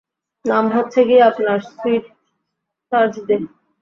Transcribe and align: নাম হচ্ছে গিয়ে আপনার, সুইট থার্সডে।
নাম 0.45 0.65
হচ্ছে 0.75 0.99
গিয়ে 1.07 1.23
আপনার, 1.29 1.57
সুইট 1.71 2.05
থার্সডে। 2.91 3.35